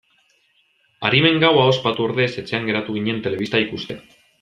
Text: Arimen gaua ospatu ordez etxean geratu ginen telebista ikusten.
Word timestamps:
Arimen 1.09 1.37
gaua 1.45 1.67
ospatu 1.75 2.07
ordez 2.09 2.29
etxean 2.45 2.69
geratu 2.73 2.97
ginen 3.01 3.25
telebista 3.29 3.67
ikusten. 3.69 4.07